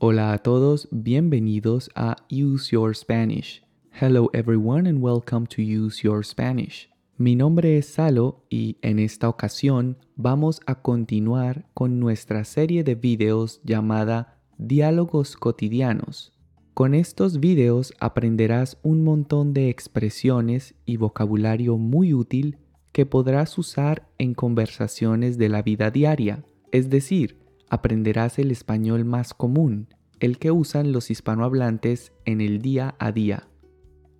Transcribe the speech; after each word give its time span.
Hola 0.00 0.32
a 0.32 0.38
todos, 0.38 0.86
bienvenidos 0.92 1.90
a 1.96 2.18
Use 2.30 2.70
Your 2.70 2.94
Spanish. 2.94 3.64
Hello 4.00 4.30
everyone 4.32 4.88
and 4.88 5.02
welcome 5.02 5.44
to 5.48 5.60
Use 5.60 6.02
Your 6.04 6.24
Spanish. 6.24 6.88
Mi 7.16 7.34
nombre 7.34 7.76
es 7.76 7.88
Salo 7.88 8.44
y 8.48 8.76
en 8.82 9.00
esta 9.00 9.28
ocasión 9.28 9.98
vamos 10.14 10.60
a 10.66 10.82
continuar 10.82 11.66
con 11.74 11.98
nuestra 11.98 12.44
serie 12.44 12.84
de 12.84 12.94
videos 12.94 13.60
llamada 13.64 14.38
Diálogos 14.56 15.36
cotidianos. 15.36 16.32
Con 16.74 16.94
estos 16.94 17.40
videos 17.40 17.92
aprenderás 17.98 18.78
un 18.84 19.02
montón 19.02 19.52
de 19.52 19.68
expresiones 19.68 20.76
y 20.86 20.96
vocabulario 20.96 21.76
muy 21.76 22.14
útil 22.14 22.58
que 22.92 23.04
podrás 23.04 23.58
usar 23.58 24.08
en 24.18 24.34
conversaciones 24.34 25.38
de 25.38 25.48
la 25.48 25.62
vida 25.62 25.90
diaria, 25.90 26.44
es 26.70 26.88
decir, 26.88 27.47
aprenderás 27.70 28.38
el 28.38 28.50
español 28.50 29.04
más 29.04 29.34
común, 29.34 29.88
el 30.20 30.38
que 30.38 30.50
usan 30.50 30.92
los 30.92 31.10
hispanohablantes 31.10 32.12
en 32.24 32.40
el 32.40 32.60
día 32.60 32.94
a 32.98 33.12
día. 33.12 33.48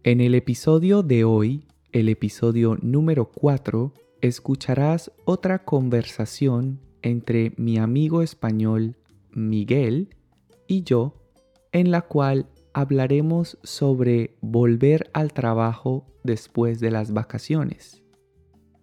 En 0.05 0.21
el 0.21 0.35
episodio 0.35 1.03
de 1.03 1.25
hoy, 1.25 1.67
el 1.93 2.09
episodio 2.09 2.77
número 2.81 3.31
4, 3.31 3.93
escucharás 4.21 5.13
otra 5.25 5.65
conversación 5.65 6.81
entre 7.03 7.53
mi 7.57 7.79
amigo 7.79 8.23
español 8.23 8.97
Miguel 9.31 10.15
y 10.67 10.83
yo, 10.83 11.15
en 11.73 11.91
la 11.91 12.03
cual 12.03 12.49
hablaremos 12.73 13.59
sobre 13.63 14.37
volver 14.41 15.11
al 15.13 15.33
trabajo 15.33 16.07
después 16.23 16.81
de 16.81 16.91
las 16.91 17.13
vacaciones. 17.13 18.03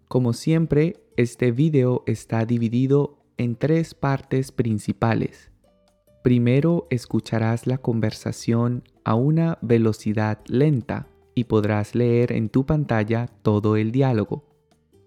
Como 0.08 0.34
siempre, 0.34 0.98
este 1.18 1.52
video 1.52 2.04
está 2.06 2.46
dividido 2.46 3.15
en 3.38 3.56
tres 3.56 3.94
partes 3.94 4.52
principales. 4.52 5.52
Primero 6.24 6.88
escucharás 6.90 7.68
la 7.68 7.78
conversación 7.78 8.84
a 9.04 9.16
una 9.16 9.60
velocidad 9.62 10.40
lenta 10.48 11.08
y 11.36 11.44
podrás 11.44 11.94
leer 11.94 12.32
en 12.32 12.50
tu 12.50 12.66
pantalla 12.66 13.28
todo 13.44 13.76
el 13.76 13.92
diálogo. 13.92 14.46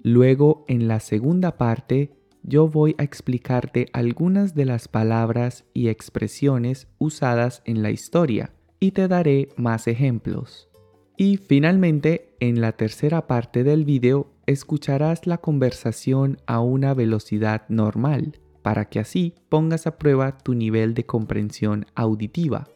Luego, 0.02 0.64
en 0.68 0.86
la 0.86 1.00
segunda 1.00 1.58
parte, 1.58 2.12
yo 2.42 2.68
voy 2.68 2.94
a 2.98 3.02
explicarte 3.02 3.88
algunas 3.92 4.54
de 4.54 4.64
las 4.64 4.86
palabras 4.86 5.64
y 5.74 5.88
expresiones 5.88 6.86
usadas 6.98 7.62
en 7.64 7.82
la 7.82 7.90
historia 7.90 8.52
y 8.78 8.92
te 8.92 9.08
daré 9.08 9.48
más 9.56 9.88
ejemplos. 9.88 10.68
Y 11.16 11.38
finalmente, 11.38 12.36
en 12.38 12.60
la 12.60 12.72
tercera 12.72 13.26
parte 13.26 13.64
del 13.64 13.84
video 13.84 14.28
escucharás 14.48 15.26
la 15.26 15.38
conversación 15.38 16.40
a 16.46 16.60
una 16.60 16.94
velocidad 16.94 17.68
normal, 17.68 18.40
para 18.62 18.86
que 18.86 18.98
así 18.98 19.34
pongas 19.50 19.86
a 19.86 19.98
prueba 19.98 20.38
tu 20.38 20.54
nivel 20.54 20.94
de 20.94 21.04
comprensión 21.04 21.84
auditiva. 21.94 22.66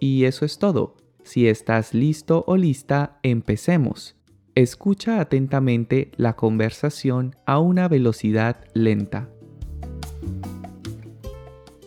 Y 0.00 0.24
eso 0.24 0.46
es 0.46 0.58
todo. 0.58 0.96
Si 1.22 1.48
estás 1.48 1.92
listo 1.92 2.44
o 2.46 2.56
lista, 2.56 3.18
empecemos. 3.22 4.16
Escucha 4.54 5.20
atentamente 5.20 6.12
la 6.16 6.34
conversación 6.34 7.36
a 7.44 7.58
una 7.58 7.88
velocidad 7.88 8.64
lenta. 8.72 9.28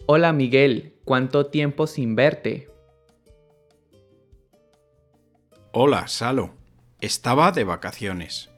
Hola 0.05 0.33
Miguel, 0.33 0.93
¿cuánto 1.03 1.47
tiempo 1.47 1.87
sin 1.87 2.15
verte? 2.15 2.67
Hola, 5.71 6.07
Salo. 6.07 6.51
Estaba 7.01 7.51
de 7.51 7.63
vacaciones 7.63 8.51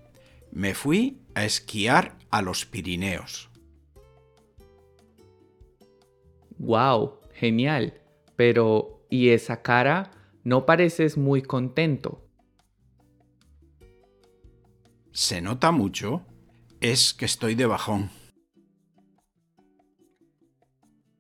me 0.52 0.74
fui 0.74 1.22
a 1.34 1.46
esquiar 1.46 2.18
a 2.30 2.42
los 2.42 2.66
Pirineos. 2.66 3.50
¡Wow! 6.58 7.20
Genial. 7.34 8.02
Pero, 8.36 9.06
¿y 9.10 9.30
esa 9.30 9.62
cara? 9.62 10.12
No 10.44 10.66
pareces 10.66 11.18
muy 11.18 11.42
contento. 11.42 12.28
¿Se 15.12 15.42
nota 15.42 15.72
mucho? 15.72 16.26
Es 16.80 17.14
que 17.14 17.26
estoy 17.26 17.56
de 17.56 17.66
bajón. 17.66 18.10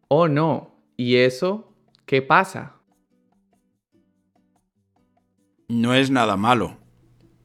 Oh, 0.08 0.28
no. 0.28 0.76
¿Y 0.98 1.18
eso? 1.18 1.74
¿Qué 2.06 2.22
pasa? 2.22 2.82
No 5.68 5.94
es 5.94 6.12
nada 6.12 6.36
malo. 6.36 6.78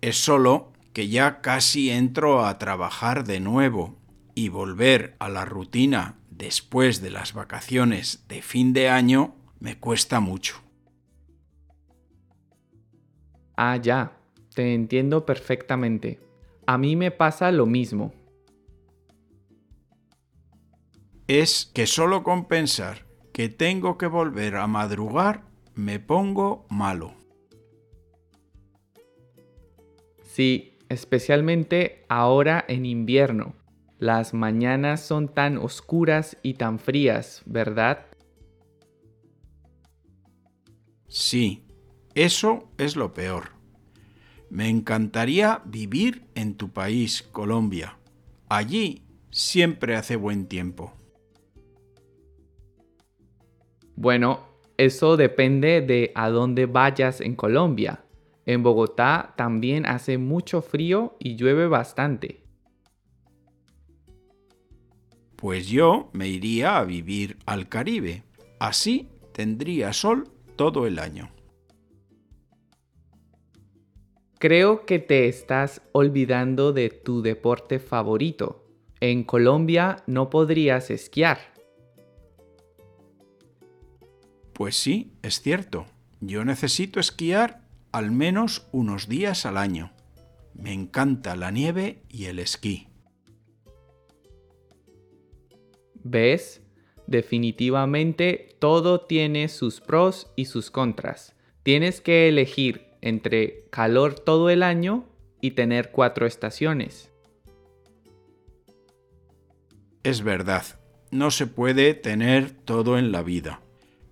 Es 0.01 0.17
solo 0.17 0.73
que 0.97 1.09
ya 1.09 1.43
casi 1.43 1.91
entro 1.91 2.47
a 2.47 2.57
trabajar 2.57 3.25
de 3.25 3.39
nuevo 3.39 3.99
y 4.35 4.49
volver 4.49 5.15
a 5.19 5.29
la 5.29 5.45
rutina 5.45 6.15
después 6.31 7.03
de 7.03 7.11
las 7.11 7.35
vacaciones 7.35 8.25
de 8.29 8.41
fin 8.41 8.73
de 8.73 8.89
año 8.89 9.35
me 9.61 9.79
cuesta 9.79 10.21
mucho. 10.21 10.63
Ah, 13.59 13.77
ya, 13.77 14.17
te 14.55 14.73
entiendo 14.73 15.27
perfectamente. 15.27 16.19
A 16.67 16.79
mí 16.79 16.97
me 16.97 17.11
pasa 17.11 17.53
lo 17.53 17.67
mismo. 17.67 18.15
Es 21.27 21.71
que 21.75 21.87
solo 21.87 22.23
con 22.23 22.47
pensar 22.47 23.05
que 23.35 23.51
tengo 23.51 23.99
que 23.99 24.07
volver 24.07 24.57
a 24.57 24.67
madrugar 24.67 25.45
me 25.75 26.01
pongo 26.01 26.65
malo. 26.71 27.13
Sí, 30.23 30.73
especialmente 30.89 32.05
ahora 32.09 32.65
en 32.69 32.87
invierno. 32.87 33.55
Las 33.99 34.35
mañanas 34.35 35.01
son 35.01 35.29
tan 35.29 35.57
oscuras 35.57 36.37
y 36.43 36.55
tan 36.55 36.79
frías, 36.79 37.43
¿verdad? 37.47 38.07
Sí, 41.09 41.65
eso 42.15 42.71
es 42.77 42.97
lo 42.97 43.15
peor. 43.15 43.51
Me 44.51 44.69
encantaría 44.69 45.63
vivir 45.65 46.27
en 46.35 46.57
tu 46.57 46.71
país, 46.71 47.23
Colombia. 47.33 47.99
Allí 48.49 49.03
siempre 49.31 49.97
hace 49.97 50.17
buen 50.17 50.47
tiempo. 50.47 50.93
Bueno, 53.97 54.41
eso 54.77 55.17
depende 55.17 55.81
de 55.81 56.13
a 56.15 56.29
dónde 56.29 56.67
vayas 56.67 57.21
en 57.21 57.35
Colombia. 57.35 58.06
En 58.47 58.63
Bogotá 58.63 59.35
también 59.37 59.87
hace 59.87 60.19
mucho 60.19 60.63
frío 60.63 61.17
y 61.19 61.35
llueve 61.35 61.67
bastante. 61.67 62.45
Pues 65.35 65.67
yo 65.67 66.11
me 66.13 66.29
iría 66.29 66.79
a 66.79 66.85
vivir 66.85 67.39
al 67.45 67.69
Caribe. 67.69 68.23
Así 68.61 69.09
tendría 69.33 69.93
sol 69.93 70.31
todo 70.55 70.87
el 70.87 71.01
año. 71.01 71.31
Creo 74.39 74.87
que 74.87 75.01
te 75.01 75.29
estás 75.29 75.83
olvidando 75.93 76.73
de 76.73 76.91
tu 76.91 77.23
deporte 77.23 77.81
favorito. 77.81 78.65
En 79.01 79.25
Colombia 79.25 80.05
no 80.07 80.31
podrías 80.31 80.91
esquiar. 80.91 81.39
Pues 84.53 84.77
sí, 84.77 85.13
es 85.23 85.43
cierto. 85.43 85.87
Yo 86.21 86.45
necesito 86.45 87.01
esquiar 87.01 87.66
al 87.97 88.11
menos 88.11 88.69
unos 88.73 89.09
días 89.09 89.47
al 89.47 89.57
año. 89.57 89.91
Me 90.53 90.75
encanta 90.75 91.35
la 91.35 91.51
nieve 91.51 92.03
y 92.11 92.27
el 92.27 92.41
esquí. 92.41 92.89
¿Ves? 96.05 96.61
Definitivamente 97.07 98.55
todo 98.59 99.01
tiene 99.01 99.49
sus 99.49 99.81
pros 99.81 100.31
y 100.37 100.45
sus 100.45 100.71
contras. 100.71 101.35
Tienes 101.63 102.03
que 102.03 102.29
elegir 102.29 102.85
entre 103.01 103.65
calor 103.71 104.15
todo 104.15 104.51
el 104.51 104.63
año 104.63 105.07
y 105.41 105.53
tener 105.53 105.91
cuatro 105.91 106.27
estaciones. 106.27 107.11
Es 110.03 110.21
verdad, 110.21 110.67
no 111.11 111.31
se 111.31 111.47
puede 111.47 111.95
tener 111.95 112.51
todo 112.51 112.99
en 112.99 113.11
la 113.11 113.23
vida. 113.23 113.63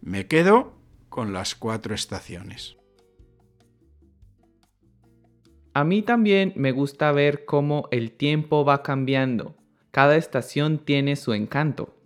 Me 0.01 0.27
quedo 0.27 0.73
con 1.11 1.35
las 1.35 1.55
cuatro 1.55 1.95
estaciones. 1.95 2.79
A 5.77 5.83
mí 5.83 6.03
también 6.03 6.53
me 6.55 6.71
gusta 6.71 7.11
ver 7.11 7.45
cómo 7.45 7.89
el 7.91 8.13
tiempo 8.13 8.65
va 8.65 8.85
cambiando. 8.85 9.57
Cada 9.91 10.17
estación 10.17 10.79
tiene 10.79 11.17
su 11.17 11.35
encanto. 11.35 11.97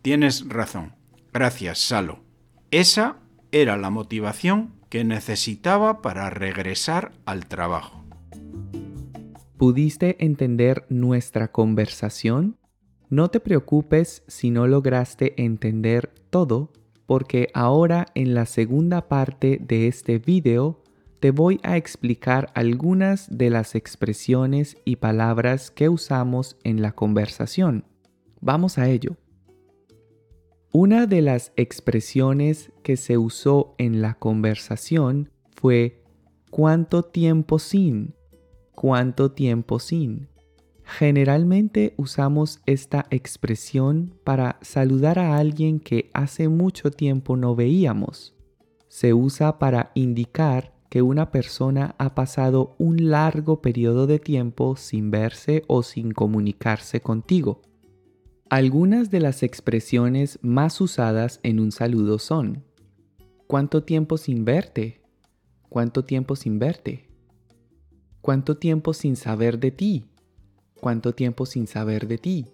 Tienes 0.00 0.48
razón. 0.48 0.96
Gracias, 1.30 1.78
Salo. 1.78 2.24
Esa 2.70 3.18
era 3.52 3.76
la 3.76 3.90
motivación 3.90 4.72
que 4.88 5.04
necesitaba 5.04 6.00
para 6.00 6.30
regresar 6.30 7.12
al 7.26 7.46
trabajo. 7.46 8.02
¿Pudiste 9.58 10.16
entender 10.24 10.86
nuestra 10.88 11.48
conversación? 11.52 12.58
No 13.10 13.28
te 13.28 13.40
preocupes 13.40 14.24
si 14.26 14.50
no 14.50 14.66
lograste 14.66 15.34
entender 15.36 16.14
todo 16.30 16.72
porque 17.06 17.48
ahora 17.54 18.06
en 18.14 18.34
la 18.34 18.46
segunda 18.46 19.08
parte 19.08 19.58
de 19.60 19.88
este 19.88 20.18
video 20.18 20.82
te 21.20 21.30
voy 21.30 21.60
a 21.62 21.76
explicar 21.76 22.50
algunas 22.54 23.28
de 23.30 23.48
las 23.48 23.74
expresiones 23.76 24.76
y 24.84 24.96
palabras 24.96 25.70
que 25.70 25.88
usamos 25.88 26.56
en 26.64 26.82
la 26.82 26.92
conversación. 26.92 27.84
Vamos 28.40 28.76
a 28.76 28.88
ello. 28.88 29.16
Una 30.72 31.06
de 31.06 31.22
las 31.22 31.52
expresiones 31.54 32.72
que 32.82 32.96
se 32.96 33.18
usó 33.18 33.74
en 33.78 34.02
la 34.02 34.14
conversación 34.14 35.30
fue 35.54 36.02
¿cuánto 36.50 37.04
tiempo 37.04 37.58
sin? 37.58 38.16
¿Cuánto 38.74 39.30
tiempo 39.30 39.78
sin? 39.78 40.31
Generalmente 40.84 41.94
usamos 41.96 42.60
esta 42.66 43.06
expresión 43.10 44.14
para 44.24 44.58
saludar 44.62 45.18
a 45.18 45.38
alguien 45.38 45.80
que 45.80 46.10
hace 46.12 46.48
mucho 46.48 46.90
tiempo 46.90 47.36
no 47.36 47.54
veíamos. 47.54 48.34
Se 48.88 49.14
usa 49.14 49.58
para 49.58 49.90
indicar 49.94 50.72
que 50.90 51.00
una 51.00 51.30
persona 51.30 51.94
ha 51.96 52.14
pasado 52.14 52.74
un 52.78 53.10
largo 53.10 53.62
periodo 53.62 54.06
de 54.06 54.18
tiempo 54.18 54.76
sin 54.76 55.10
verse 55.10 55.62
o 55.66 55.82
sin 55.82 56.12
comunicarse 56.12 57.00
contigo. 57.00 57.62
Algunas 58.50 59.10
de 59.10 59.20
las 59.20 59.42
expresiones 59.42 60.38
más 60.42 60.78
usadas 60.82 61.40
en 61.42 61.60
un 61.60 61.72
saludo 61.72 62.18
son 62.18 62.64
¿Cuánto 63.46 63.84
tiempo 63.84 64.18
sin 64.18 64.44
verte? 64.44 65.00
¿Cuánto 65.70 66.04
tiempo 66.04 66.36
sin 66.36 66.58
verte? 66.58 67.08
¿Cuánto 68.20 68.58
tiempo 68.58 68.92
sin 68.92 69.16
saber 69.16 69.58
de 69.58 69.70
ti? 69.70 70.11
¿Cuánto 70.82 71.14
tiempo 71.14 71.46
sin 71.46 71.68
saber 71.68 72.08
de 72.08 72.18
ti? 72.18 72.46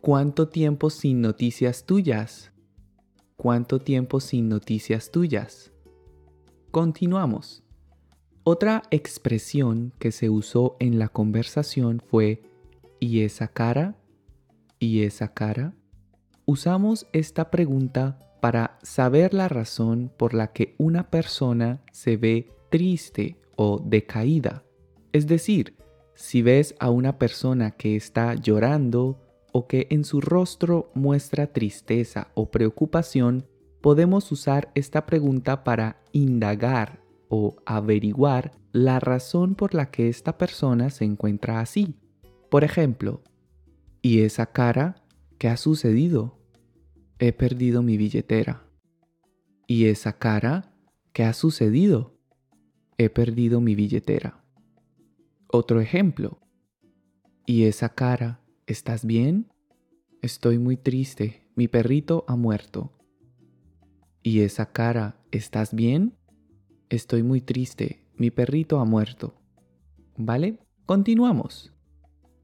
¿Cuánto 0.00 0.46
tiempo 0.46 0.90
sin 0.90 1.20
noticias 1.20 1.84
tuyas? 1.84 2.52
¿Cuánto 3.34 3.80
tiempo 3.80 4.20
sin 4.20 4.48
noticias 4.48 5.10
tuyas? 5.10 5.72
Continuamos. 6.70 7.64
Otra 8.44 8.84
expresión 8.92 9.92
que 9.98 10.12
se 10.12 10.30
usó 10.30 10.76
en 10.78 11.00
la 11.00 11.08
conversación 11.08 11.98
fue 11.98 12.42
¿y 13.00 13.22
esa 13.22 13.48
cara? 13.48 13.96
y 14.78 15.02
esa 15.02 15.34
cara? 15.34 15.74
Usamos 16.44 17.08
esta 17.12 17.50
pregunta 17.50 18.20
para 18.40 18.78
saber 18.84 19.34
la 19.34 19.48
razón 19.48 20.12
por 20.16 20.32
la 20.32 20.52
que 20.52 20.76
una 20.78 21.10
persona 21.10 21.82
se 21.90 22.18
ve 22.18 22.52
triste 22.70 23.36
o 23.56 23.82
decaída. 23.84 24.62
Es 25.10 25.26
decir, 25.26 25.75
si 26.16 26.42
ves 26.42 26.74
a 26.80 26.90
una 26.90 27.18
persona 27.18 27.70
que 27.70 27.94
está 27.94 28.34
llorando 28.34 29.20
o 29.52 29.68
que 29.68 29.86
en 29.90 30.04
su 30.04 30.20
rostro 30.20 30.90
muestra 30.94 31.52
tristeza 31.52 32.28
o 32.34 32.50
preocupación, 32.50 33.46
podemos 33.80 34.32
usar 34.32 34.70
esta 34.74 35.06
pregunta 35.06 35.62
para 35.62 36.02
indagar 36.10 37.00
o 37.28 37.56
averiguar 37.64 38.50
la 38.72 38.98
razón 38.98 39.54
por 39.54 39.74
la 39.74 39.92
que 39.92 40.08
esta 40.08 40.36
persona 40.36 40.90
se 40.90 41.04
encuentra 41.04 41.60
así. 41.60 41.94
Por 42.50 42.64
ejemplo, 42.64 43.22
¿Y 44.08 44.20
esa 44.20 44.46
cara? 44.46 45.02
¿Qué 45.36 45.48
ha 45.48 45.56
sucedido? 45.56 46.38
He 47.18 47.32
perdido 47.32 47.82
mi 47.82 47.96
billetera. 47.96 48.62
¿Y 49.66 49.86
esa 49.86 50.16
cara? 50.16 50.76
¿Qué 51.12 51.24
ha 51.24 51.32
sucedido? 51.32 52.16
He 52.98 53.10
perdido 53.10 53.60
mi 53.60 53.74
billetera. 53.74 54.44
Otro 55.48 55.80
ejemplo. 55.80 56.40
¿Y 57.46 57.64
esa 57.64 57.90
cara? 57.90 58.40
¿Estás 58.66 59.04
bien? 59.04 59.52
Estoy 60.20 60.58
muy 60.58 60.76
triste. 60.76 61.48
Mi 61.54 61.68
perrito 61.68 62.24
ha 62.26 62.34
muerto. 62.34 62.92
¿Y 64.22 64.40
esa 64.40 64.72
cara? 64.72 65.20
¿Estás 65.30 65.72
bien? 65.72 66.16
Estoy 66.88 67.22
muy 67.22 67.40
triste. 67.40 68.04
Mi 68.16 68.30
perrito 68.30 68.80
ha 68.80 68.84
muerto. 68.84 69.34
¿Vale? 70.16 70.58
Continuamos. 70.84 71.72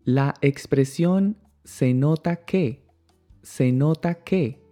La 0.04 0.34
expresión 0.40 1.38
se 1.64 1.94
nota 1.94 2.44
que, 2.44 2.86
se 3.42 3.72
nota 3.72 4.22
que. 4.22 4.62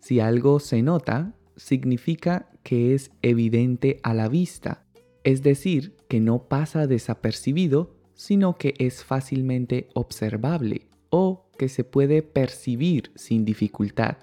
Si 0.00 0.18
algo 0.18 0.58
se 0.58 0.82
nota, 0.82 1.34
significa 1.56 2.50
que 2.62 2.94
es 2.94 3.12
evidente 3.22 4.00
a 4.02 4.14
la 4.14 4.28
vista, 4.28 4.86
es 5.24 5.42
decir, 5.42 5.99
que 6.10 6.20
no 6.20 6.48
pasa 6.48 6.86
desapercibido, 6.86 7.96
sino 8.12 8.58
que 8.58 8.74
es 8.76 9.02
fácilmente 9.02 9.88
observable 9.94 10.90
o 11.08 11.48
que 11.56 11.70
se 11.70 11.84
puede 11.84 12.20
percibir 12.22 13.10
sin 13.14 13.46
dificultad. 13.46 14.18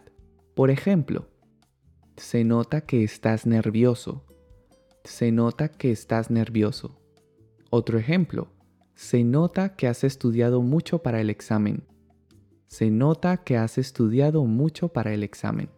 Por 0.53 0.69
ejemplo, 0.69 1.27
se 2.15 2.43
nota 2.43 2.81
que 2.81 3.03
estás 3.03 3.47
nervioso. 3.47 4.23
Se 5.03 5.31
nota 5.31 5.69
que 5.69 5.89
estás 5.89 6.29
nervioso. 6.29 7.01
Otro 7.71 7.97
ejemplo, 7.97 8.49
se 8.93 9.23
nota 9.23 9.75
que 9.75 9.87
has 9.87 10.03
estudiado 10.03 10.61
mucho 10.61 11.01
para 11.01 11.21
el 11.21 11.31
examen 11.31 11.87
se 12.67 12.91
nota 12.91 13.37
que 13.37 13.57
has 13.57 13.77
estudiado 13.77 14.43
mucho 14.43 14.89
para 14.89 15.13
el 15.13 15.23
examen. 15.23 15.69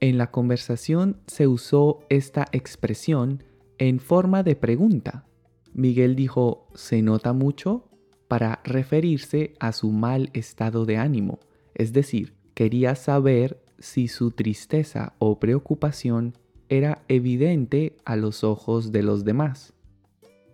En 0.00 0.18
la 0.18 0.30
conversación 0.30 1.20
se 1.26 1.46
usó 1.46 2.00
esta 2.08 2.46
expresión 2.52 3.44
en 3.78 4.00
forma 4.00 4.42
de 4.42 4.56
pregunta. 4.56 5.26
Miguel 5.72 6.16
dijo, 6.16 6.68
¿se 6.74 7.02
nota 7.02 7.32
mucho? 7.32 7.90
para 8.28 8.60
referirse 8.64 9.54
a 9.60 9.72
su 9.72 9.90
mal 9.90 10.30
estado 10.32 10.84
de 10.84 10.96
ánimo, 10.96 11.38
es 11.74 11.92
decir, 11.92 12.34
quería 12.54 12.94
saber 12.94 13.62
si 13.78 14.08
su 14.08 14.30
tristeza 14.30 15.14
o 15.18 15.38
preocupación 15.38 16.36
era 16.68 17.04
evidente 17.08 17.96
a 18.04 18.16
los 18.16 18.42
ojos 18.42 18.90
de 18.90 19.02
los 19.02 19.24
demás. 19.24 19.74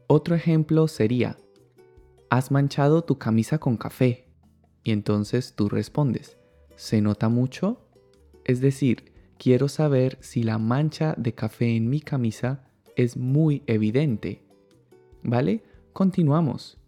Otro 0.06 0.34
ejemplo 0.34 0.88
sería, 0.88 1.38
has 2.28 2.50
manchado 2.50 3.02
tu 3.02 3.18
camisa 3.18 3.58
con 3.58 3.76
café. 3.76 4.28
Y 4.84 4.90
entonces 4.90 5.54
tú 5.54 5.68
respondes, 5.68 6.36
¿se 6.74 7.00
nota 7.00 7.28
mucho? 7.28 7.86
Es 8.44 8.60
decir, 8.60 9.12
quiero 9.38 9.68
saber 9.68 10.18
si 10.20 10.42
la 10.42 10.58
mancha 10.58 11.14
de 11.16 11.34
café 11.34 11.76
en 11.76 11.88
mi 11.88 12.00
camisa 12.00 12.64
es 12.96 13.16
muy 13.16 13.62
evidente. 13.66 14.42
¿Vale? 15.22 15.62
Continuamos. 15.92 16.78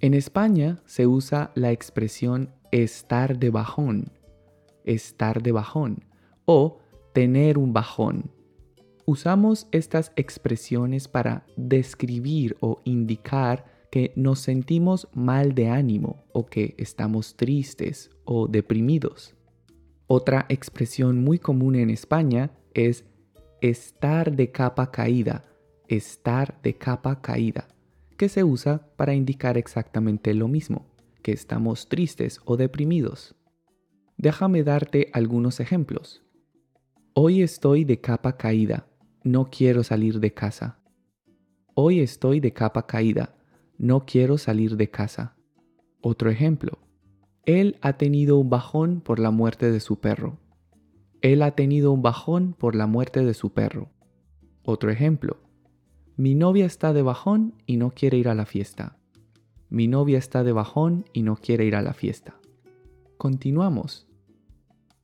En 0.00 0.14
España 0.14 0.80
se 0.86 1.06
usa 1.06 1.50
la 1.54 1.72
expresión 1.72 2.50
estar 2.70 3.38
de 3.38 3.50
bajón, 3.50 4.12
estar 4.84 5.42
de 5.42 5.52
bajón 5.52 6.04
o 6.44 6.78
tener 7.12 7.58
un 7.58 7.72
bajón. 7.72 8.30
Usamos 9.06 9.66
estas 9.72 10.12
expresiones 10.16 11.08
para 11.08 11.46
describir 11.56 12.56
o 12.60 12.80
indicar 12.84 13.64
que 13.90 14.12
nos 14.16 14.40
sentimos 14.40 15.08
mal 15.14 15.54
de 15.54 15.68
ánimo 15.68 16.24
o 16.32 16.46
que 16.46 16.74
estamos 16.78 17.36
tristes 17.36 18.10
o 18.24 18.46
deprimidos. 18.46 19.34
Otra 20.06 20.46
expresión 20.48 21.24
muy 21.24 21.38
común 21.38 21.74
en 21.74 21.90
España 21.90 22.50
es 22.74 23.04
estar 23.60 24.36
de 24.36 24.50
capa 24.52 24.90
caída, 24.90 25.44
estar 25.88 26.60
de 26.62 26.76
capa 26.76 27.20
caída, 27.20 27.68
que 28.16 28.28
se 28.28 28.44
usa 28.44 28.88
para 28.96 29.14
indicar 29.14 29.58
exactamente 29.58 30.34
lo 30.34 30.48
mismo, 30.48 30.86
que 31.22 31.32
estamos 31.32 31.88
tristes 31.88 32.40
o 32.44 32.56
deprimidos. 32.56 33.34
Déjame 34.16 34.62
darte 34.62 35.10
algunos 35.12 35.60
ejemplos. 35.60 36.22
Hoy 37.14 37.42
estoy 37.42 37.84
de 37.84 38.00
capa 38.00 38.36
caída, 38.36 38.86
no 39.24 39.50
quiero 39.50 39.82
salir 39.82 40.20
de 40.20 40.32
casa. 40.34 40.78
Hoy 41.74 42.00
estoy 42.00 42.40
de 42.40 42.52
capa 42.52 42.86
caída, 42.86 43.36
no 43.76 44.04
quiero 44.04 44.38
salir 44.38 44.76
de 44.76 44.90
casa. 44.90 45.36
Otro 46.00 46.30
ejemplo. 46.30 46.78
Él 47.44 47.78
ha 47.80 47.94
tenido 47.94 48.38
un 48.38 48.50
bajón 48.50 49.00
por 49.00 49.18
la 49.18 49.30
muerte 49.30 49.70
de 49.72 49.80
su 49.80 49.98
perro. 49.98 50.38
Él 51.22 51.42
ha 51.42 51.52
tenido 51.52 51.92
un 51.92 52.02
bajón 52.02 52.54
por 52.54 52.74
la 52.74 52.86
muerte 52.86 53.24
de 53.24 53.34
su 53.34 53.52
perro. 53.52 53.90
Otro 54.62 54.90
ejemplo. 54.90 55.38
Mi 56.16 56.34
novia 56.34 56.66
está 56.66 56.92
de 56.92 57.02
bajón 57.02 57.54
y 57.66 57.76
no 57.76 57.90
quiere 57.90 58.18
ir 58.18 58.28
a 58.28 58.34
la 58.34 58.46
fiesta. 58.46 58.96
Mi 59.68 59.86
novia 59.88 60.18
está 60.18 60.44
de 60.44 60.52
bajón 60.52 61.04
y 61.12 61.22
no 61.22 61.36
quiere 61.36 61.64
ir 61.64 61.76
a 61.76 61.82
la 61.82 61.94
fiesta. 61.94 62.36
Continuamos. 63.16 64.06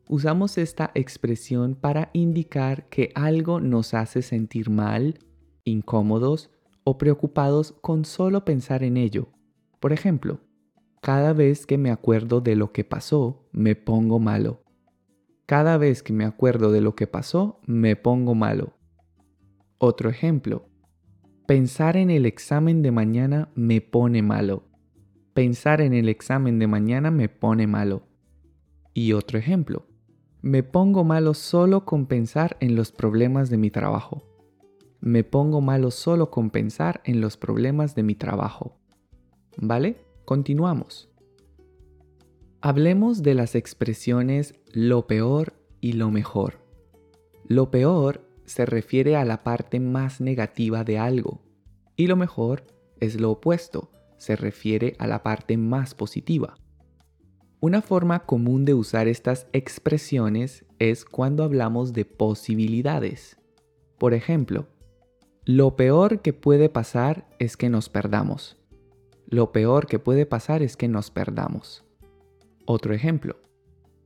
Usamos 0.07 0.59
esta 0.59 0.91
expresión 0.93 1.73
para 1.73 2.11
indicar 2.13 2.87
que 2.89 3.11
algo 3.15 3.59
nos 3.59 3.95
hace 3.95 4.21
sentir 4.21 4.69
mal, 4.69 5.17
incómodos 5.63 6.51
o 6.83 6.99
preocupados 6.99 7.71
con 7.81 8.05
solo 8.05 8.45
pensar 8.45 8.83
en 8.83 8.97
ello. 8.97 9.29
Por 9.83 9.91
ejemplo, 9.91 10.39
cada 11.01 11.33
vez 11.33 11.65
que 11.65 11.77
me 11.77 11.91
acuerdo 11.91 12.39
de 12.39 12.55
lo 12.55 12.71
que 12.71 12.85
pasó, 12.85 13.49
me 13.51 13.75
pongo 13.75 14.17
malo. 14.17 14.63
Cada 15.45 15.77
vez 15.77 16.03
que 16.03 16.13
me 16.13 16.23
acuerdo 16.23 16.71
de 16.71 16.79
lo 16.79 16.95
que 16.95 17.05
pasó, 17.05 17.59
me 17.65 17.97
pongo 17.97 18.33
malo. 18.33 18.77
Otro 19.79 20.09
ejemplo. 20.09 20.69
Pensar 21.47 21.97
en 21.97 22.11
el 22.11 22.25
examen 22.25 22.81
de 22.81 22.91
mañana 22.91 23.49
me 23.55 23.81
pone 23.81 24.21
malo. 24.21 24.69
Pensar 25.33 25.81
en 25.81 25.93
el 25.93 26.07
examen 26.07 26.59
de 26.59 26.67
mañana 26.67 27.11
me 27.11 27.27
pone 27.27 27.67
malo. 27.67 28.07
Y 28.93 29.11
otro 29.11 29.37
ejemplo. 29.37 29.85
Me 30.41 30.63
pongo 30.63 31.03
malo 31.03 31.33
solo 31.33 31.83
con 31.83 32.05
pensar 32.05 32.55
en 32.61 32.77
los 32.77 32.93
problemas 32.93 33.49
de 33.49 33.57
mi 33.57 33.69
trabajo. 33.69 34.23
Me 35.01 35.25
pongo 35.25 35.59
malo 35.59 35.91
solo 35.91 36.31
con 36.31 36.51
pensar 36.51 37.01
en 37.03 37.19
los 37.19 37.35
problemas 37.35 37.95
de 37.95 38.03
mi 38.03 38.15
trabajo. 38.15 38.79
¿Vale? 39.57 39.97
Continuamos. 40.25 41.09
Hablemos 42.61 43.23
de 43.23 43.33
las 43.33 43.55
expresiones 43.55 44.53
lo 44.71 45.05
peor 45.05 45.53
y 45.81 45.93
lo 45.93 46.11
mejor. 46.11 46.59
Lo 47.45 47.71
peor 47.71 48.25
se 48.45 48.65
refiere 48.65 49.15
a 49.15 49.25
la 49.25 49.43
parte 49.43 49.79
más 49.79 50.21
negativa 50.21 50.83
de 50.83 50.97
algo 50.97 51.41
y 51.95 52.07
lo 52.07 52.15
mejor 52.15 52.65
es 52.99 53.19
lo 53.19 53.31
opuesto, 53.31 53.91
se 54.17 54.35
refiere 54.35 54.95
a 54.99 55.07
la 55.07 55.23
parte 55.23 55.57
más 55.57 55.93
positiva. 55.93 56.55
Una 57.59 57.81
forma 57.81 58.25
común 58.25 58.65
de 58.65 58.73
usar 58.73 59.07
estas 59.07 59.47
expresiones 59.53 60.65
es 60.79 61.05
cuando 61.05 61.43
hablamos 61.43 61.93
de 61.93 62.05
posibilidades. 62.05 63.37
Por 63.97 64.13
ejemplo, 64.13 64.67
lo 65.45 65.75
peor 65.75 66.21
que 66.21 66.33
puede 66.33 66.69
pasar 66.69 67.27
es 67.39 67.57
que 67.57 67.69
nos 67.69 67.89
perdamos. 67.89 68.57
Lo 69.33 69.51
peor 69.51 69.87
que 69.87 69.97
puede 69.97 70.27
pasar 70.27 70.61
es 70.61 70.77
que 70.77 70.87
nos 70.87 71.09
perdamos. 71.09 71.83
Otro 72.67 72.93
ejemplo. 72.93 73.37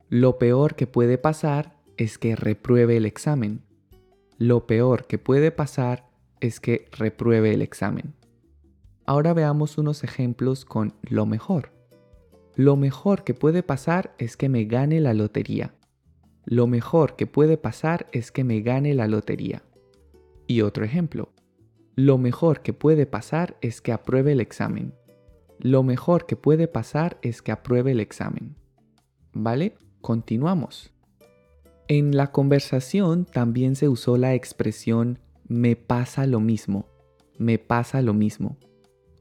Lo 0.08 0.38
peor 0.38 0.74
que 0.74 0.86
puede 0.86 1.18
pasar 1.18 1.76
es 1.98 2.16
que 2.16 2.34
repruebe 2.34 2.96
el 2.96 3.04
examen. 3.04 3.60
Lo 4.38 4.66
peor 4.66 5.06
que 5.06 5.18
puede 5.18 5.50
pasar 5.50 6.08
es 6.40 6.60
que 6.60 6.88
repruebe 6.92 7.52
el 7.52 7.60
examen. 7.60 8.14
Ahora 9.04 9.34
veamos 9.34 9.76
unos 9.76 10.02
ejemplos 10.02 10.64
con 10.64 10.94
lo 11.02 11.26
mejor. 11.26 11.72
Lo 12.54 12.76
mejor 12.76 13.22
que 13.22 13.34
puede 13.34 13.62
pasar 13.62 14.14
es 14.16 14.38
que 14.38 14.48
me 14.48 14.64
gane 14.64 14.98
la 14.98 15.12
lotería. 15.12 15.74
Lo 16.46 16.66
mejor 16.66 17.16
que 17.16 17.26
puede 17.26 17.58
pasar 17.58 18.08
es 18.12 18.32
que 18.32 18.44
me 18.44 18.62
gane 18.62 18.94
la 18.94 19.06
lotería. 19.06 19.62
Y 20.46 20.62
otro 20.62 20.86
ejemplo. 20.86 21.28
Lo 21.96 22.16
mejor 22.16 22.62
que 22.62 22.72
puede 22.72 23.04
pasar 23.04 23.58
es 23.60 23.82
que 23.82 23.92
apruebe 23.92 24.32
el 24.32 24.40
examen 24.40 24.94
lo 25.60 25.82
mejor 25.82 26.26
que 26.26 26.36
puede 26.36 26.68
pasar 26.68 27.18
es 27.22 27.42
que 27.42 27.52
apruebe 27.52 27.92
el 27.92 28.00
examen. 28.00 28.56
¿Vale? 29.32 29.74
Continuamos. 30.00 30.92
En 31.88 32.16
la 32.16 32.32
conversación 32.32 33.24
también 33.24 33.74
se 33.74 33.88
usó 33.88 34.16
la 34.16 34.34
expresión 34.34 35.18
me 35.48 35.76
pasa 35.76 36.26
lo 36.26 36.40
mismo, 36.40 36.86
me 37.38 37.58
pasa 37.58 38.02
lo 38.02 38.12
mismo. 38.12 38.58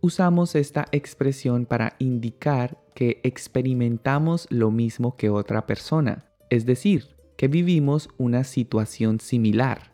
Usamos 0.02 0.56
esta 0.56 0.86
expresión 0.92 1.66
para 1.66 1.96
indicar 2.00 2.78
que 2.94 3.22
experimentamos 3.24 4.48
lo 4.50 4.70
mismo 4.70 5.16
que 5.16 5.30
otra 5.30 5.66
persona, 5.66 6.26
es 6.50 6.66
decir, 6.66 7.16
que 7.38 7.48
vivimos 7.48 8.10
una 8.18 8.44
situación 8.44 9.20
similar. 9.22 9.94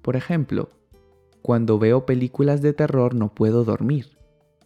Por 0.00 0.16
ejemplo, 0.16 0.70
cuando 1.42 1.78
veo 1.78 2.06
películas 2.06 2.62
de 2.62 2.72
terror 2.72 3.14
no 3.14 3.34
puedo 3.34 3.64
dormir 3.64 4.14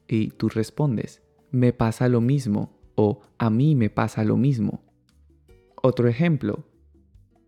y 0.08 0.30
tú 0.30 0.48
respondes, 0.48 1.22
me 1.50 1.72
pasa 1.72 2.08
lo 2.08 2.20
mismo 2.20 2.80
o 2.94 3.20
a 3.38 3.50
mí 3.50 3.74
me 3.74 3.90
pasa 3.90 4.24
lo 4.24 4.36
mismo. 4.36 4.82
Otro 5.80 6.08
ejemplo, 6.08 6.64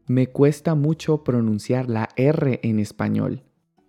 me 0.06 0.28
cuesta 0.28 0.74
mucho 0.74 1.24
pronunciar 1.24 1.88
la 1.88 2.10
R 2.16 2.60
en 2.62 2.78
español 2.78 3.42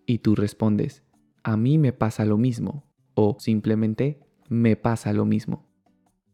y 0.05 0.19
tú 0.19 0.35
respondes, 0.35 1.03
a 1.43 1.57
mí 1.57 1.77
me 1.77 1.93
pasa 1.93 2.25
lo 2.25 2.37
mismo 2.37 2.85
o 3.13 3.37
simplemente 3.39 4.19
me 4.49 4.75
pasa 4.75 5.13
lo 5.13 5.25
mismo. 5.25 5.67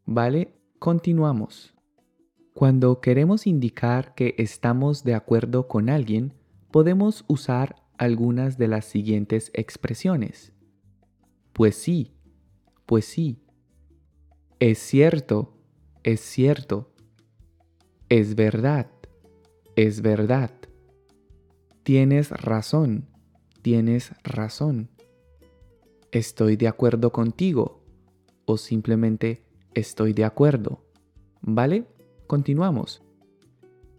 ¿Vale? 0.06 0.53
Continuamos. 0.79 1.74
Cuando 2.53 3.01
queremos 3.01 3.46
indicar 3.46 4.15
que 4.15 4.36
estamos 4.38 5.03
de 5.03 5.13
acuerdo 5.13 5.67
con 5.67 5.89
alguien, 5.89 6.34
podemos 6.72 7.24
usar 7.27 7.75
algunas 7.98 8.58
de 8.58 8.67
las 8.67 8.86
siguientes 8.86 9.51
expresiones. 9.53 10.53
Pues 11.53 11.75
sí, 11.75 12.16
pues 12.88 13.06
sí. 13.06 13.38
Es 14.60 14.79
cierto, 14.79 15.53
es 16.03 16.22
cierto. 16.22 16.89
Es 18.10 18.34
verdad, 18.34 18.89
es 19.75 20.01
verdad. 20.01 20.51
Tienes 21.84 22.32
razón, 22.32 23.10
tienes 23.62 24.13
razón. 24.24 24.89
Estoy 26.12 26.56
de 26.56 26.70
acuerdo 26.70 27.12
contigo 27.12 27.84
o 28.46 28.58
simplemente 28.58 29.44
estoy 29.75 30.13
de 30.13 30.24
acuerdo. 30.24 30.82
¿Vale? 31.41 31.86
Continuamos. 32.25 33.03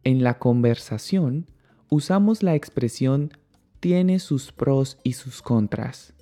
En 0.03 0.25
la 0.25 0.39
conversación 0.39 1.47
usamos 1.91 2.43
la 2.43 2.55
expresión 2.55 3.33
tiene 3.81 4.19
sus 4.19 4.51
pros 4.51 4.99
y 5.05 5.13
sus 5.13 5.43
contras 5.43 6.18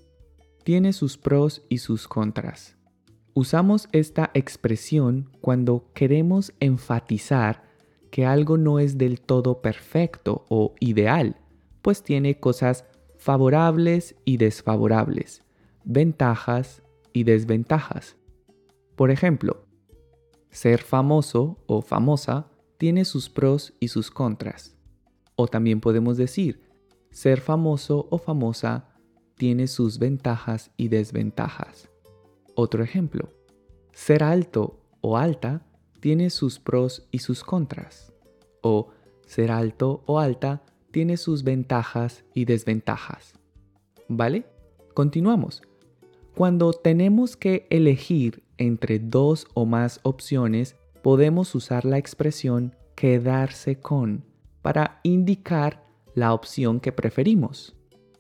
tiene 0.67 0.93
sus 0.93 1.17
pros 1.17 1.63
y 1.69 1.79
sus 1.79 2.09
contras. 2.09 2.75
Usamos 3.35 3.89
esta 3.93 4.33
expresión 4.35 5.31
cuando 5.41 5.93
queremos 5.95 6.53
enfatizar 6.59 7.63
que 8.11 8.27
algo 8.27 8.57
no 8.57 8.81
es 8.81 8.99
del 8.99 9.21
todo 9.21 9.63
perfecto 9.63 10.45
o 10.49 10.75
ideal, 10.81 11.37
pues 11.83 12.03
tiene 12.03 12.41
cosas 12.41 12.85
favorables 13.17 14.17
y 14.25 14.39
desfavorables, 14.39 15.45
ventajas 15.85 16.83
y 17.13 17.23
desventajas. 17.23 18.17
Por 18.97 19.13
ejemplo, 19.13 19.69
ser 20.51 20.83
famoso 20.83 21.63
o 21.69 21.81
famosa 21.81 22.51
tiene 22.77 23.05
sus 23.05 23.31
pros 23.31 23.73
y 23.79 23.87
sus 23.87 24.11
contras. 24.11 24.77
O 25.37 25.47
también 25.47 25.81
podemos 25.81 26.17
decir, 26.17 26.61
ser 27.13 27.41
famoso 27.41 28.09
o 28.11 28.19
famosa 28.19 28.96
tiene 29.37 29.67
sus 29.67 29.99
ventajas 29.99 30.71
y 30.77 30.89
desventajas. 30.89 31.89
Otro 32.55 32.83
ejemplo, 32.83 33.31
ser 33.93 34.23
alto 34.23 34.81
o 35.01 35.17
alta 35.17 35.63
tiene 36.01 36.31
sus 36.31 36.59
pros 36.59 37.07
y 37.11 37.19
sus 37.19 37.45
contras. 37.45 38.13
O 38.63 38.89
ser 39.27 39.51
alto 39.51 40.03
o 40.07 40.19
alta 40.19 40.63
tiene 40.91 41.17
sus 41.17 41.45
ventajas 41.45 42.25
y 42.33 42.47
desventajas. 42.47 43.35
¿Vale? 44.09 44.47
Continuamos. 44.95 45.63
Cuando 46.35 46.73
tenemos 46.73 47.37
que 47.37 47.67
elegir 47.71 48.43
entre 48.57 48.99
dos 48.99 49.47
o 49.55 49.67
más 49.67 50.01
opciones, 50.03 50.77
podemos 51.03 51.55
usar 51.55 51.85
la 51.85 51.99
expresión 51.99 52.75
quedarse 52.95 53.79
con 53.79 54.25
para 54.63 55.01
indicar 55.03 55.85
la 56.15 56.33
opción 56.33 56.81
que 56.81 56.93
preferimos. 56.93 57.77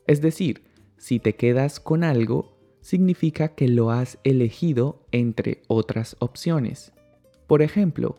Es 0.06 0.20
decir, 0.20 0.65
si 0.98 1.18
te 1.18 1.34
quedas 1.34 1.80
con 1.80 2.04
algo, 2.04 2.56
significa 2.80 3.48
que 3.48 3.68
lo 3.68 3.90
has 3.90 4.18
elegido 4.24 5.06
entre 5.10 5.62
otras 5.66 6.16
opciones. 6.20 6.92
Por 7.46 7.62
ejemplo, 7.62 8.18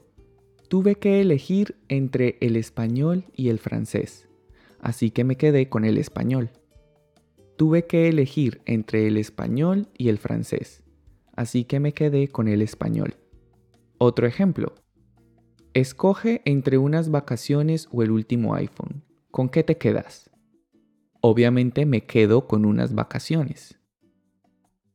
tuve 0.68 0.96
que 0.96 1.22
elegir 1.22 1.76
entre 1.88 2.38
el 2.42 2.56
español 2.56 3.26
y 3.34 3.50
el 3.50 3.60
francés, 3.60 4.28
así 4.82 5.12
que 5.12 5.24
me 5.24 5.38
quedé 5.38 5.70
con 5.70 5.86
el 5.86 5.98
español. 5.98 6.50
Tuve 7.56 7.86
que 7.86 8.10
elegir 8.10 8.62
entre 8.66 9.08
el 9.08 9.18
español 9.18 9.88
y 9.98 10.10
el 10.10 10.18
francés, 10.18 10.84
así 11.36 11.64
que 11.64 11.80
me 11.80 11.94
quedé 11.94 12.28
con 12.28 12.48
el 12.48 12.62
español. 12.62 13.16
Otro 13.98 14.28
ejemplo. 14.28 14.76
Escoge 15.74 16.42
entre 16.46 16.78
unas 16.78 17.10
vacaciones 17.10 17.88
o 17.92 18.04
el 18.04 18.12
último 18.12 18.54
iPhone. 18.56 19.04
¿Con 19.32 19.50
qué 19.50 19.64
te 19.64 19.78
quedas? 19.78 20.30
Obviamente 21.22 21.86
me 21.86 22.06
quedo 22.06 22.48
con 22.48 22.66
unas 22.66 22.94
vacaciones. 22.94 23.80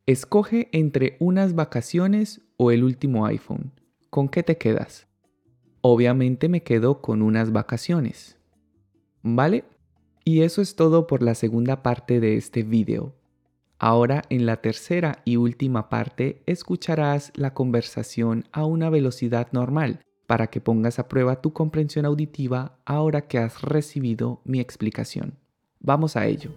Escoge 0.07 0.69
entre 0.73 1.17
unas 1.21 1.55
vacaciones 1.55 2.43
o 2.57 2.71
el 2.71 2.85
último 2.85 3.27
iPhone. 3.27 3.73
¿Con 4.11 4.29
qué 4.29 4.43
te 4.43 4.57
quedas? 4.57 5.09
Obviamente 5.81 6.49
me 6.49 6.63
quedo 6.63 7.01
con 7.01 7.23
unas 7.23 7.51
vacaciones. 7.53 8.39
¿Vale? 9.23 9.65
Y 10.25 10.43
eso 10.43 10.63
es 10.63 10.77
todo 10.77 11.09
por 11.09 11.23
la 11.23 11.35
segunda 11.35 11.83
parte 11.83 12.21
de 12.21 12.37
este 12.37 12.63
video. 12.63 13.17
Ahora 13.79 14.23
en 14.29 14.47
la 14.47 14.59
tercera 14.59 15.23
y 15.25 15.37
última 15.37 15.89
parte 15.89 16.45
escucharás 16.47 17.33
la 17.35 17.53
conversación 17.53 18.45
a 18.53 18.65
una 18.65 18.91
velocidad 18.91 19.49
normal 19.51 20.01
para 20.29 20.47
que 20.47 20.61
pongas 20.61 21.01
a 21.01 21.09
prueba 21.09 21.41
tu 21.41 21.53
comprensión 21.53 22.07
auditiva 22.07 22.79
ahora 22.85 23.27
que 23.27 23.39
has 23.39 23.61
recibido 23.63 24.41
mi 24.45 24.61
explicación. 24.61 25.42
Vamos 25.85 26.17
a 26.17 26.27
ello. 26.27 26.51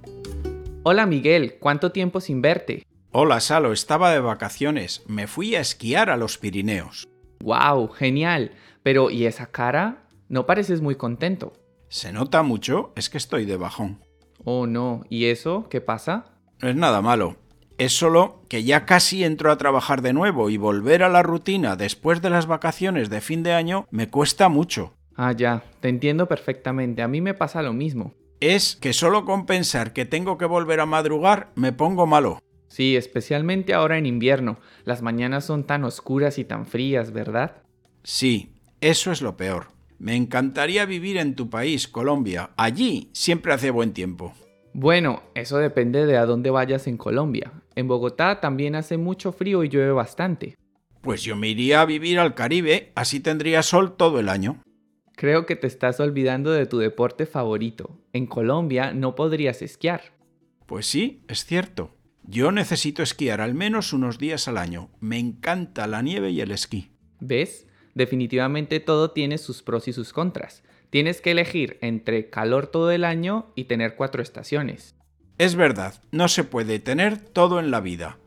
Hola 0.83 1.07
Miguel, 1.07 1.55
¿cuánto 1.59 1.91
tiempo 1.91 2.21
sin 2.21 2.43
verte? 2.43 2.85
Hola 3.11 3.39
Salo, 3.39 3.73
estaba 3.73 4.11
de 4.11 4.19
vacaciones. 4.19 5.03
Me 5.07 5.25
fui 5.25 5.55
a 5.55 5.61
esquiar 5.61 6.11
a 6.11 6.17
los 6.17 6.37
Pirineos. 6.37 7.07
¡Wow! 7.39 7.89
Genial. 7.89 8.51
Pero 8.83 9.09
¿y 9.09 9.25
esa 9.25 9.47
cara? 9.47 10.03
No 10.29 10.45
pareces 10.45 10.81
muy 10.81 10.93
contento. 10.95 11.53
¿Se 11.89 12.13
nota 12.13 12.43
mucho? 12.43 12.93
Es 12.95 13.09
que 13.09 13.17
estoy 13.17 13.45
de 13.45 13.57
bajón. 13.57 13.99
Oh, 14.43 14.67
no. 14.67 15.03
¿Y 15.09 15.25
eso? 15.25 15.67
¿Qué 15.69 15.81
pasa? 15.81 16.25
No 16.61 16.69
es 16.69 16.75
nada 16.75 17.01
malo. 17.01 17.35
Es 17.79 17.97
solo 17.97 18.43
que 18.47 18.63
ya 18.63 18.85
casi 18.85 19.23
entro 19.23 19.51
a 19.51 19.57
trabajar 19.57 20.03
de 20.03 20.13
nuevo 20.13 20.51
y 20.51 20.57
volver 20.57 21.01
a 21.01 21.09
la 21.09 21.23
rutina 21.23 21.75
después 21.75 22.21
de 22.21 22.29
las 22.29 22.45
vacaciones 22.45 23.09
de 23.09 23.21
fin 23.21 23.41
de 23.41 23.53
año 23.53 23.87
me 23.89 24.07
cuesta 24.07 24.49
mucho. 24.49 24.93
Ah, 25.15 25.31
ya. 25.31 25.63
Te 25.79 25.89
entiendo 25.89 26.27
perfectamente. 26.27 27.01
A 27.01 27.07
mí 27.07 27.21
me 27.21 27.33
pasa 27.33 27.63
lo 27.63 27.73
mismo. 27.73 28.13
Es 28.39 28.75
que 28.75 28.93
solo 28.93 29.25
con 29.25 29.45
pensar 29.45 29.93
que 29.93 30.05
tengo 30.05 30.37
que 30.37 30.45
volver 30.45 30.79
a 30.79 30.85
madrugar 30.85 31.51
me 31.55 31.71
pongo 31.71 32.05
malo. 32.05 32.39
Sí, 32.67 32.97
especialmente 32.97 33.73
ahora 33.73 33.97
en 33.97 34.05
invierno. 34.05 34.59
Las 34.83 35.01
mañanas 35.01 35.45
son 35.45 35.63
tan 35.63 35.85
oscuras 35.85 36.37
y 36.37 36.43
tan 36.43 36.65
frías, 36.65 37.13
¿verdad? 37.13 37.63
Sí, 38.03 38.51
eso 38.81 39.11
es 39.11 39.21
lo 39.21 39.37
peor. 39.37 39.67
Me 39.97 40.15
encantaría 40.15 40.85
vivir 40.85 41.17
en 41.17 41.35
tu 41.35 41.49
país, 41.49 41.87
Colombia. 41.87 42.49
Allí 42.57 43.09
siempre 43.13 43.53
hace 43.53 43.71
buen 43.71 43.93
tiempo. 43.93 44.33
Bueno, 44.73 45.23
eso 45.35 45.57
depende 45.57 46.05
de 46.05 46.17
a 46.17 46.25
dónde 46.25 46.49
vayas 46.49 46.87
en 46.87 46.97
Colombia. 46.97 47.53
En 47.75 47.87
Bogotá 47.87 48.41
también 48.41 48.75
hace 48.75 48.97
mucho 48.97 49.31
frío 49.31 49.63
y 49.63 49.69
llueve 49.69 49.93
bastante. 49.93 50.55
Pues 50.99 51.23
yo 51.23 51.37
me 51.37 51.47
iría 51.47 51.79
a 51.79 51.85
vivir 51.85 52.19
al 52.19 52.35
Caribe, 52.35 52.91
así 52.95 53.21
tendría 53.21 53.63
sol 53.63 53.95
todo 53.95 54.19
el 54.19 54.27
año. 54.27 54.61
Creo 55.15 55.45
que 55.45 55.55
te 55.55 55.67
estás 55.67 55.99
olvidando 55.99 56.51
de 56.51 56.65
tu 56.65 56.77
deporte 56.77 57.25
favorito. 57.25 58.01
En 58.11 58.27
Colombia 58.27 58.93
no 58.93 59.15
podrías 59.15 59.61
esquiar. 59.61 60.13
Pues 60.65 60.87
sí, 60.87 61.23
es 61.27 61.45
cierto. 61.45 61.95
Yo 62.23 62.51
necesito 62.51 63.01
esquiar 63.01 63.39
al 63.39 63.53
menos 63.53 63.93
unos 63.93 64.17
días 64.17 64.47
al 64.47 64.57
año. 64.57 64.89
Me 64.99 65.17
encanta 65.19 65.87
la 65.87 66.01
nieve 66.01 66.31
y 66.31 66.41
el 66.41 66.51
esquí. 66.51 66.91
¿Ves? 67.19 67.67
Definitivamente 67.93 68.79
todo 68.79 69.11
tiene 69.11 69.37
sus 69.37 69.61
pros 69.63 69.87
y 69.87 69.93
sus 69.93 70.11
contras. 70.11 70.63
Tienes 70.89 71.21
que 71.21 71.31
elegir 71.31 71.77
entre 71.81 72.29
calor 72.29 72.67
todo 72.67 72.91
el 72.91 73.05
año 73.05 73.53
y 73.55 73.65
tener 73.65 73.95
cuatro 73.95 74.21
estaciones. 74.21 74.95
Es 75.37 75.55
verdad, 75.55 76.01
no 76.11 76.27
se 76.27 76.43
puede 76.43 76.79
tener 76.79 77.19
todo 77.19 77.59
en 77.59 77.71
la 77.71 77.79
vida. 77.79 78.17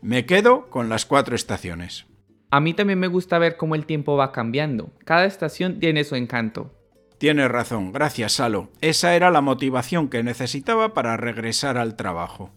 Me 0.00 0.24
quedo 0.24 0.70
con 0.70 0.88
las 0.88 1.04
cuatro 1.04 1.34
estaciones. 1.34 2.07
A 2.50 2.60
mí 2.60 2.72
también 2.72 2.98
me 2.98 3.08
gusta 3.08 3.38
ver 3.38 3.58
cómo 3.58 3.74
el 3.74 3.84
tiempo 3.84 4.16
va 4.16 4.32
cambiando. 4.32 4.90
Cada 5.04 5.26
estación 5.26 5.80
tiene 5.80 6.04
su 6.04 6.14
encanto. 6.14 6.72
Tienes 7.18 7.50
razón, 7.50 7.92
gracias 7.92 8.32
Salo. 8.32 8.70
Esa 8.80 9.14
era 9.14 9.30
la 9.30 9.42
motivación 9.42 10.08
que 10.08 10.22
necesitaba 10.22 10.94
para 10.94 11.16
regresar 11.18 11.76
al 11.76 11.94
trabajo. 11.96 12.50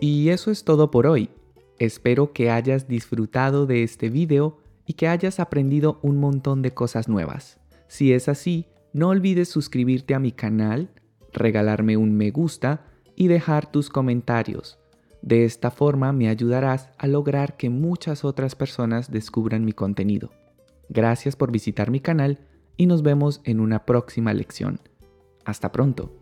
Y 0.00 0.28
eso 0.28 0.50
es 0.50 0.64
todo 0.64 0.90
por 0.90 1.06
hoy. 1.06 1.30
Espero 1.78 2.32
que 2.32 2.50
hayas 2.50 2.86
disfrutado 2.86 3.66
de 3.66 3.82
este 3.82 4.10
video 4.10 4.58
y 4.84 4.94
que 4.94 5.08
hayas 5.08 5.40
aprendido 5.40 5.98
un 6.02 6.18
montón 6.18 6.60
de 6.60 6.72
cosas 6.72 7.08
nuevas. 7.08 7.60
Si 7.88 8.12
es 8.12 8.28
así, 8.28 8.66
no 8.92 9.08
olvides 9.08 9.48
suscribirte 9.48 10.14
a 10.14 10.18
mi 10.18 10.32
canal, 10.32 10.90
regalarme 11.32 11.96
un 11.96 12.14
me 12.14 12.30
gusta 12.30 12.84
y 13.16 13.28
dejar 13.28 13.70
tus 13.70 13.88
comentarios. 13.88 14.81
De 15.22 15.44
esta 15.44 15.70
forma 15.70 16.12
me 16.12 16.28
ayudarás 16.28 16.90
a 16.98 17.06
lograr 17.06 17.56
que 17.56 17.70
muchas 17.70 18.24
otras 18.24 18.56
personas 18.56 19.10
descubran 19.10 19.64
mi 19.64 19.72
contenido. 19.72 20.30
Gracias 20.88 21.36
por 21.36 21.52
visitar 21.52 21.90
mi 21.90 22.00
canal 22.00 22.40
y 22.76 22.86
nos 22.86 23.02
vemos 23.02 23.40
en 23.44 23.60
una 23.60 23.86
próxima 23.86 24.34
lección. 24.34 24.80
Hasta 25.44 25.70
pronto. 25.72 26.12